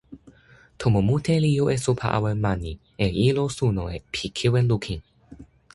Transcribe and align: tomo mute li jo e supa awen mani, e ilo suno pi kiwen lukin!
tomo 0.79 0.99
mute 1.07 1.35
li 1.43 1.51
jo 1.57 1.65
e 1.75 1.77
supa 1.85 2.07
awen 2.17 2.37
mani, 2.45 2.71
e 3.05 3.07
ilo 3.27 3.43
suno 3.57 3.83
pi 4.13 4.25
kiwen 4.37 4.65
lukin! 4.71 4.99